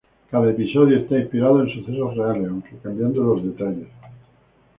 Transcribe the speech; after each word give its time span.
Cada 0.31 0.49
episodio 0.49 0.97
está 0.97 1.19
inspirado 1.19 1.61
en 1.61 1.69
sucesos 1.69 2.15
reales 2.17 2.49
aunque 2.49 2.75
cambiando 2.81 3.23
los 3.23 3.43
detalles. 3.43 3.87